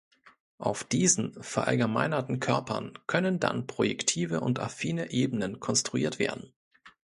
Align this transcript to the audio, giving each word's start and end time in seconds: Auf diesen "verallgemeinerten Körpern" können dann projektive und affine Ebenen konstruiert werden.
Auf 0.57 0.83
diesen 0.83 1.35
"verallgemeinerten 1.43 2.39
Körpern" 2.39 2.97
können 3.05 3.39
dann 3.39 3.67
projektive 3.67 4.39
und 4.39 4.59
affine 4.59 5.11
Ebenen 5.11 5.59
konstruiert 5.59 6.17
werden. 6.17 6.51